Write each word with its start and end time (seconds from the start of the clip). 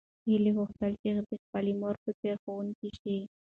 هیلې 0.25 0.51
غوښتل 0.57 0.91
چې 1.01 1.09
د 1.15 1.19
خپلې 1.45 1.73
مور 1.81 1.95
په 2.03 2.11
څېر 2.19 2.35
ښوونکې 2.43 2.89
شي. 2.99 3.17